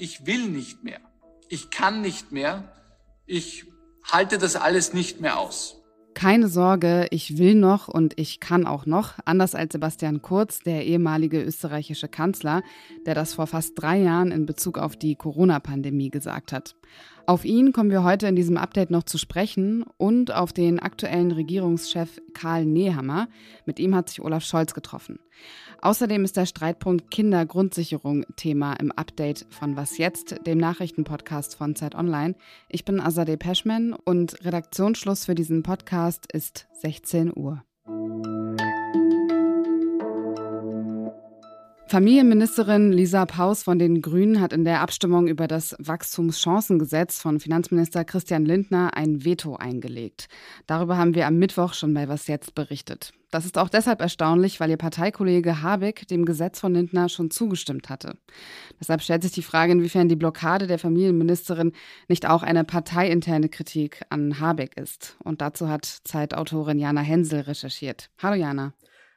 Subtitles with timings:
[0.00, 1.00] Ich will nicht mehr.
[1.48, 2.72] Ich kann nicht mehr.
[3.26, 3.66] Ich
[4.04, 5.82] halte das alles nicht mehr aus.
[6.14, 10.86] Keine Sorge, ich will noch und ich kann auch noch, anders als Sebastian Kurz, der
[10.86, 12.62] ehemalige österreichische Kanzler,
[13.06, 16.76] der das vor fast drei Jahren in Bezug auf die Corona-Pandemie gesagt hat.
[17.28, 21.30] Auf ihn kommen wir heute in diesem Update noch zu sprechen und auf den aktuellen
[21.30, 23.28] Regierungschef Karl Nehammer.
[23.66, 25.18] Mit ihm hat sich Olaf Scholz getroffen.
[25.82, 31.94] Außerdem ist der Streitpunkt Kindergrundsicherung Thema im Update von Was jetzt, dem Nachrichtenpodcast von Zeit
[31.94, 32.34] Online.
[32.70, 37.62] Ich bin Azadeh Peschman und Redaktionsschluss für diesen Podcast ist 16 Uhr.
[41.88, 48.04] Familienministerin Lisa Paus von den Grünen hat in der Abstimmung über das Wachstumschancengesetz von Finanzminister
[48.04, 50.28] Christian Lindner ein Veto eingelegt.
[50.66, 53.14] Darüber haben wir am Mittwoch schon bei Was jetzt berichtet.
[53.30, 57.88] Das ist auch deshalb erstaunlich, weil ihr Parteikollege Habeck dem Gesetz von Lindner schon zugestimmt
[57.88, 58.18] hatte.
[58.78, 61.72] Deshalb stellt sich die Frage, inwiefern die Blockade der Familienministerin
[62.06, 65.16] nicht auch eine parteiinterne Kritik an Habeck ist.
[65.24, 68.10] Und dazu hat Zeitautorin Jana Hensel recherchiert.
[68.22, 68.74] Hallo Jana.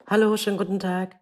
[0.07, 1.15] Hallo, schönen guten Tag.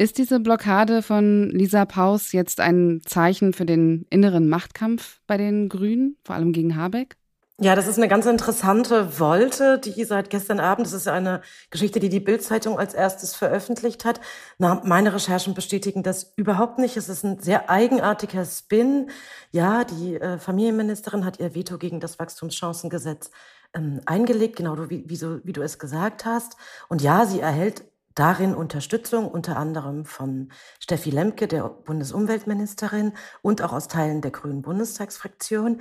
[0.00, 5.68] Ist diese Blockade von Lisa Paus jetzt ein Zeichen für den inneren Machtkampf bei den
[5.68, 7.16] Grünen, vor allem gegen Habeck?
[7.60, 11.98] Ja, das ist eine ganz interessante Wolte, die seit gestern Abend, das ist eine Geschichte,
[11.98, 14.20] die die Bild-Zeitung als erstes veröffentlicht hat.
[14.58, 16.96] Na, meine Recherchen bestätigen das überhaupt nicht.
[16.96, 19.10] Es ist ein sehr eigenartiger Spin.
[19.50, 23.32] Ja, die äh, Familienministerin hat ihr Veto gegen das Wachstumschancengesetz
[23.74, 26.56] ähm, eingelegt, genau wie, wie, so, wie du es gesagt hast.
[26.88, 27.82] Und ja, sie erhält
[28.18, 34.60] Darin Unterstützung unter anderem von Steffi Lemke, der Bundesumweltministerin, und auch aus Teilen der Grünen
[34.62, 35.80] Bundestagsfraktion.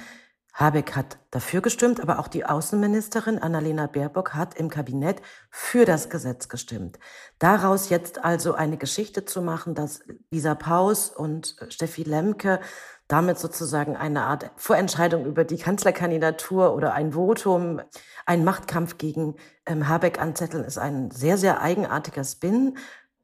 [0.54, 6.12] Habeck hat dafür gestimmt, aber auch die Außenministerin Annalena Baerbock hat im Kabinett für das
[6.12, 7.00] Gesetz gestimmt.
[7.40, 12.60] Daraus jetzt also eine Geschichte zu machen, dass Lisa Paus und Steffi Lemke
[13.08, 17.82] damit sozusagen eine Art Vorentscheidung über die Kanzlerkandidatur oder ein Votum,
[18.26, 19.36] ein Machtkampf gegen
[19.66, 22.78] ähm, Habeck anzetteln, ist ein sehr, sehr eigenartiger Spin.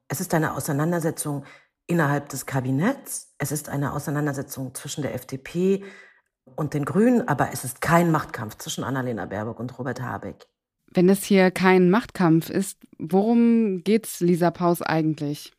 [0.07, 1.43] Es ist eine Auseinandersetzung
[1.85, 3.33] innerhalb des Kabinetts.
[3.37, 5.83] Es ist eine Auseinandersetzung zwischen der FDP
[6.55, 10.47] und den Grünen, aber es ist kein Machtkampf zwischen Annalena Baerbock und Robert Habeck.
[10.91, 15.51] Wenn es hier kein Machtkampf ist, worum geht's Lisa Paus eigentlich?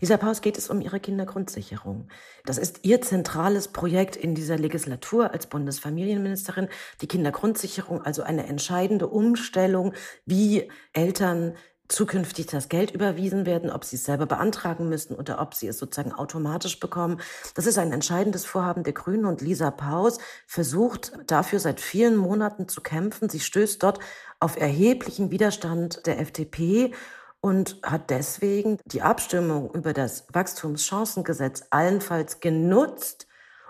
[0.00, 2.08] Lisa Paus geht es um ihre Kindergrundsicherung.
[2.44, 6.68] Das ist ihr zentrales Projekt in dieser Legislatur als Bundesfamilienministerin.
[7.00, 9.94] Die Kindergrundsicherung, also eine entscheidende Umstellung,
[10.26, 11.54] wie Eltern
[11.92, 15.78] zukünftig das Geld überwiesen werden, ob sie es selber beantragen müssen oder ob sie es
[15.78, 17.20] sozusagen automatisch bekommen.
[17.54, 22.68] Das ist ein entscheidendes Vorhaben der Grünen und Lisa Paus versucht dafür seit vielen Monaten
[22.68, 23.28] zu kämpfen.
[23.28, 23.98] Sie stößt dort
[24.40, 26.92] auf erheblichen Widerstand der FDP
[27.42, 33.26] und hat deswegen die Abstimmung über das Wachstumschancengesetz allenfalls genutzt,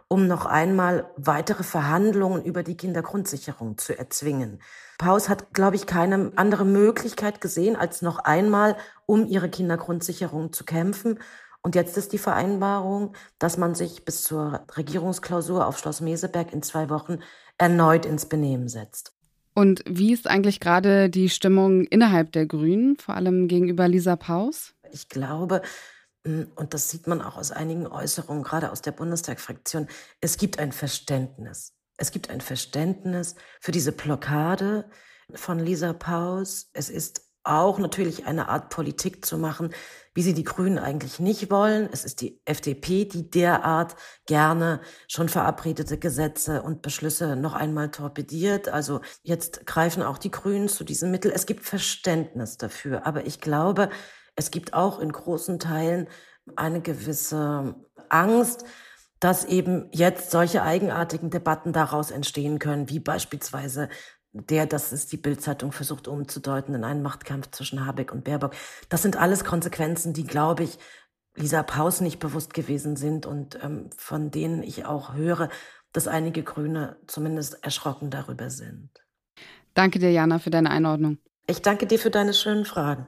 [0.08, 4.60] um noch einmal weitere Verhandlungen über die Kindergrundsicherung zu erzwingen.
[4.98, 10.64] Paus hat, glaube ich, keine andere Möglichkeit gesehen, als noch einmal um ihre Kindergrundsicherung zu
[10.64, 11.18] kämpfen.
[11.62, 16.62] Und jetzt ist die Vereinbarung, dass man sich bis zur Regierungsklausur auf Schloss Meseberg in
[16.62, 17.20] zwei Wochen
[17.56, 19.14] erneut ins Benehmen setzt.
[19.54, 24.74] Und wie ist eigentlich gerade die Stimmung innerhalb der Grünen, vor allem gegenüber Lisa Paus?
[24.90, 25.62] Ich glaube,
[26.24, 29.88] hm, und das sieht man auch aus einigen Äußerungen, gerade aus der Bundestagsfraktion,
[30.20, 31.74] es gibt ein Verständnis.
[31.96, 34.90] Es gibt ein Verständnis für diese Blockade
[35.34, 36.70] von Lisa Paus.
[36.72, 39.72] Es ist auch natürlich eine Art Politik zu machen,
[40.14, 41.88] wie sie die Grünen eigentlich nicht wollen.
[41.92, 48.68] Es ist die FDP, die derart gerne schon verabredete Gesetze und Beschlüsse noch einmal torpediert.
[48.68, 51.32] Also jetzt greifen auch die Grünen zu diesem Mittel.
[51.34, 53.06] Es gibt Verständnis dafür.
[53.06, 53.88] Aber ich glaube,
[54.36, 56.08] es gibt auch in großen Teilen
[56.56, 57.74] eine gewisse
[58.08, 58.64] Angst,
[59.20, 63.88] dass eben jetzt solche eigenartigen Debatten daraus entstehen können, wie beispielsweise
[64.32, 68.54] der, dass es die Bildzeitung versucht umzudeuten in einen Machtkampf zwischen Habeck und Baerbock.
[68.88, 70.78] Das sind alles Konsequenzen, die, glaube ich,
[71.34, 75.48] Lisa Paus nicht bewusst gewesen sind und ähm, von denen ich auch höre,
[75.92, 78.90] dass einige Grüne zumindest erschrocken darüber sind.
[79.74, 81.18] Danke dir, Jana, für deine Einordnung.
[81.46, 83.06] Ich danke dir für deine schönen Fragen.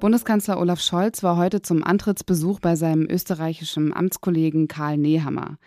[0.00, 5.58] Bundeskanzler Olaf Scholz war heute zum Antrittsbesuch bei seinem österreichischen Amtskollegen Karl Nehammer.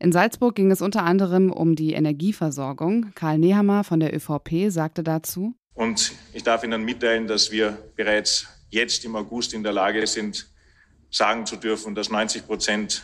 [0.00, 3.12] In Salzburg ging es unter anderem um die Energieversorgung.
[3.14, 5.54] Karl Nehammer von der ÖVP sagte dazu.
[5.74, 10.48] Und ich darf Ihnen mitteilen, dass wir bereits jetzt im August in der Lage sind,
[11.10, 13.02] sagen zu dürfen, dass 90 Prozent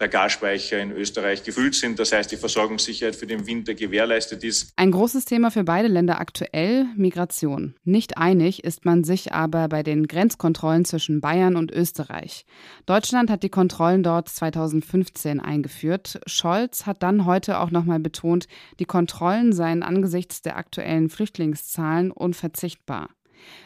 [0.00, 1.98] der Gasspeicher in Österreich gefüllt sind.
[1.98, 4.72] Das heißt, die Versorgungssicherheit für den Winter gewährleistet ist.
[4.76, 7.74] Ein großes Thema für beide Länder aktuell Migration.
[7.84, 12.44] Nicht einig ist man sich aber bei den Grenzkontrollen zwischen Bayern und Österreich.
[12.86, 16.20] Deutschland hat die Kontrollen dort 2015 eingeführt.
[16.26, 18.46] Scholz hat dann heute auch nochmal betont,
[18.78, 23.10] die Kontrollen seien angesichts der aktuellen Flüchtlingszahlen unverzichtbar.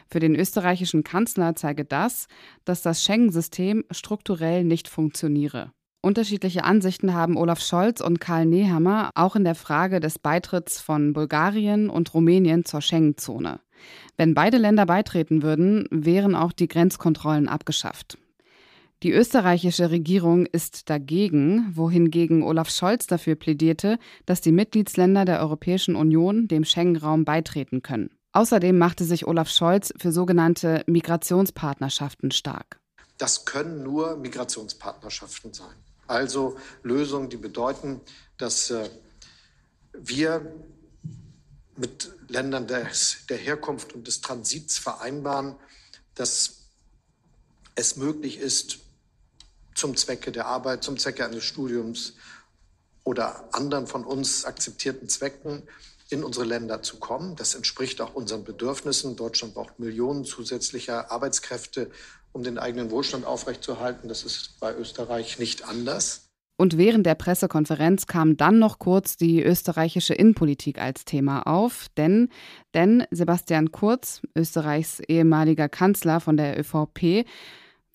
[0.08, 2.26] Für den österreichischen Kanzler zeige das,
[2.64, 5.72] dass das Schengen-System strukturell nicht funktioniere.
[6.00, 11.12] Unterschiedliche Ansichten haben Olaf Scholz und Karl Nehammer auch in der Frage des Beitritts von
[11.12, 13.58] Bulgarien und Rumänien zur Schengen-Zone.
[14.16, 18.16] Wenn beide Länder beitreten würden, wären auch die Grenzkontrollen abgeschafft.
[19.02, 25.96] Die österreichische Regierung ist dagegen, wohingegen Olaf Scholz dafür plädierte, dass die Mitgliedsländer der Europäischen
[25.96, 28.10] Union dem Schengen-Raum beitreten können.
[28.32, 32.80] Außerdem machte sich Olaf Scholz für sogenannte Migrationspartnerschaften stark.
[33.18, 35.74] Das können nur Migrationspartnerschaften sein.
[36.08, 38.00] Also Lösungen, die bedeuten,
[38.38, 38.90] dass äh,
[39.92, 40.52] wir
[41.76, 45.54] mit Ländern des, der Herkunft und des Transits vereinbaren,
[46.14, 46.62] dass
[47.76, 48.78] es möglich ist,
[49.74, 52.14] zum Zwecke der Arbeit, zum Zwecke eines Studiums
[53.04, 55.62] oder anderen von uns akzeptierten Zwecken
[56.10, 57.36] in unsere Länder zu kommen.
[57.36, 59.16] Das entspricht auch unseren Bedürfnissen.
[59.16, 61.90] Deutschland braucht Millionen zusätzlicher Arbeitskräfte
[62.32, 64.08] um den eigenen Wohlstand aufrechtzuerhalten.
[64.08, 66.28] Das ist bei Österreich nicht anders.
[66.60, 72.30] Und während der Pressekonferenz kam dann noch kurz die österreichische Innenpolitik als Thema auf, denn,
[72.74, 77.24] denn Sebastian Kurz, Österreichs ehemaliger Kanzler von der ÖVP,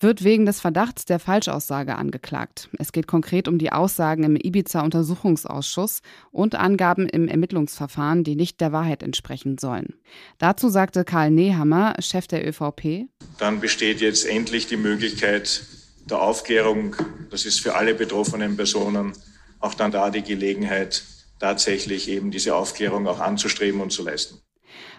[0.00, 2.68] wird wegen des Verdachts der Falschaussage angeklagt.
[2.78, 6.00] Es geht konkret um die Aussagen im Ibiza-Untersuchungsausschuss
[6.30, 9.94] und Angaben im Ermittlungsverfahren, die nicht der Wahrheit entsprechen sollen.
[10.38, 13.06] Dazu sagte Karl Nehammer, Chef der ÖVP.
[13.38, 15.64] Dann besteht jetzt endlich die Möglichkeit
[16.10, 16.96] der Aufklärung.
[17.30, 19.12] Das ist für alle betroffenen Personen
[19.60, 21.02] auch dann da die Gelegenheit,
[21.38, 24.38] tatsächlich eben diese Aufklärung auch anzustreben und zu leisten.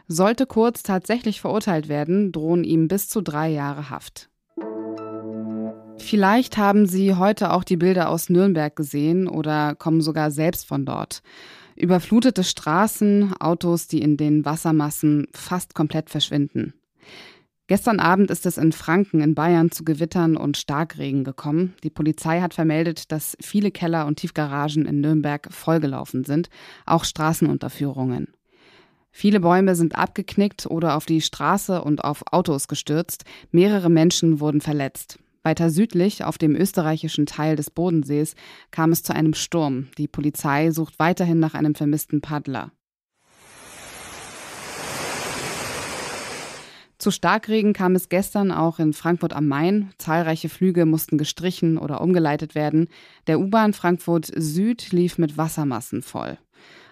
[0.08, 4.30] Sollte Kurz tatsächlich verurteilt werden, drohen ihm bis zu drei Jahre Haft.
[5.98, 10.86] Vielleicht haben Sie heute auch die Bilder aus Nürnberg gesehen oder kommen sogar selbst von
[10.86, 11.22] dort.
[11.76, 16.74] Überflutete Straßen, Autos, die in den Wassermassen fast komplett verschwinden.
[17.68, 21.74] Gestern Abend ist es in Franken in Bayern zu Gewittern und Starkregen gekommen.
[21.84, 26.50] Die Polizei hat vermeldet, dass viele Keller und Tiefgaragen in Nürnberg vollgelaufen sind,
[26.86, 28.28] auch Straßenunterführungen.
[29.12, 33.24] Viele Bäume sind abgeknickt oder auf die Straße und auf Autos gestürzt.
[33.52, 35.18] Mehrere Menschen wurden verletzt.
[35.46, 38.34] Weiter südlich, auf dem österreichischen Teil des Bodensees,
[38.72, 39.90] kam es zu einem Sturm.
[39.98, 42.72] Die Polizei sucht weiterhin nach einem vermissten Paddler.
[46.98, 49.92] Zu Starkregen kam es gestern auch in Frankfurt am Main.
[50.00, 52.88] Zahlreiche Flüge mussten gestrichen oder umgeleitet werden.
[53.28, 56.40] Der U-Bahn Frankfurt Süd lief mit Wassermassen voll.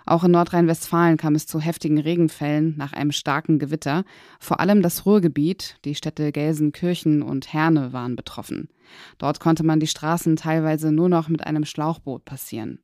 [0.05, 4.03] Auch in Nordrhein-Westfalen kam es zu heftigen Regenfällen nach einem starken Gewitter.
[4.39, 8.69] Vor allem das Ruhrgebiet, die Städte Gelsenkirchen und Herne waren betroffen.
[9.17, 12.79] Dort konnte man die Straßen teilweise nur noch mit einem Schlauchboot passieren.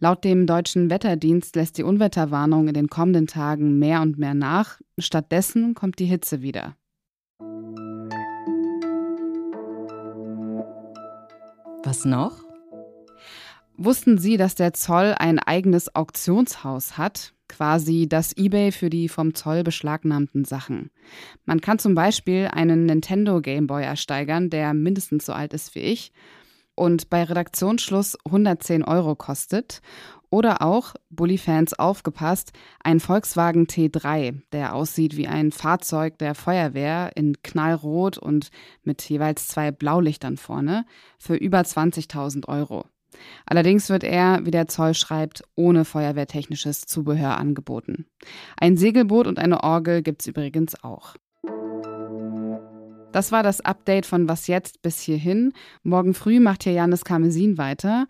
[0.00, 4.80] Laut dem deutschen Wetterdienst lässt die Unwetterwarnung in den kommenden Tagen mehr und mehr nach.
[4.96, 6.76] Stattdessen kommt die Hitze wieder.
[11.82, 12.47] Was noch?
[13.80, 17.32] Wussten Sie, dass der Zoll ein eigenes Auktionshaus hat?
[17.48, 20.90] Quasi das eBay für die vom Zoll beschlagnahmten Sachen.
[21.44, 25.80] Man kann zum Beispiel einen Nintendo Game Boy ersteigern, der mindestens so alt ist wie
[25.80, 26.10] ich
[26.74, 29.80] und bei Redaktionsschluss 110 Euro kostet.
[30.28, 32.52] Oder auch, Bully-Fans aufgepasst,
[32.82, 38.50] ein Volkswagen T3, der aussieht wie ein Fahrzeug der Feuerwehr in knallrot und
[38.82, 40.84] mit jeweils zwei Blaulichtern vorne,
[41.16, 42.84] für über 20.000 Euro.
[43.46, 48.06] Allerdings wird er, wie der Zoll schreibt, ohne feuerwehrtechnisches Zubehör angeboten.
[48.56, 51.14] Ein Segelboot und eine Orgel gibt es übrigens auch.
[53.12, 55.52] Das war das Update von Was jetzt bis hierhin.
[55.82, 58.06] Morgen früh macht hier Janis Karmesin weiter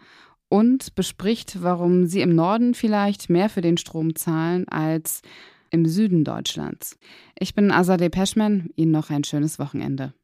[0.49, 5.23] und bespricht, warum sie im Norden vielleicht mehr für den Strom zahlen als
[5.71, 6.99] im Süden Deutschlands.
[7.39, 8.71] Ich bin Azadeh Peschman.
[8.75, 10.15] Ihnen noch ein schönes Wochenende.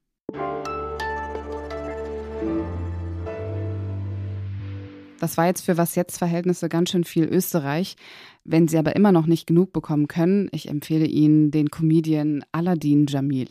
[5.25, 7.97] Das war jetzt für was jetzt Verhältnisse ganz schön viel Österreich.
[8.45, 13.07] Wenn Sie aber immer noch nicht genug bekommen können, ich empfehle Ihnen den Comedian Aladdin
[13.07, 13.49] Jamil.